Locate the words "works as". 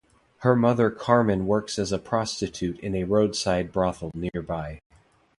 1.45-1.91